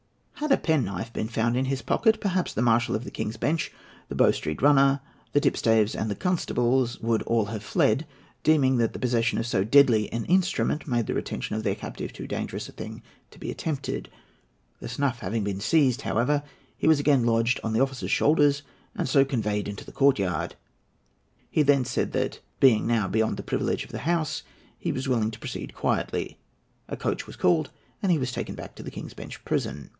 [0.33, 3.71] Had a penknife been found in his pocket, perhaps the Marshal of the King's Bench,
[4.09, 4.99] the Bow Street runner,
[5.33, 8.07] the tipstaves, and the constables would all have fled,
[8.41, 12.11] deeming that the possession of so deadly an instrument made the retention of their captive
[12.11, 14.09] too dangerous a thing to be attempted.
[14.79, 16.41] The snuff having been seized, however,
[16.75, 18.63] he was again lodged on the officers' shoulders
[18.95, 20.55] and so conveyed into the courtyard.
[21.51, 24.41] He then said that, being now beyond the privilege of the House,
[24.79, 26.39] he was willing to proceed quietly.
[26.89, 27.69] A coach was called,
[28.01, 29.89] and he was taken back to the King's Bench Prison.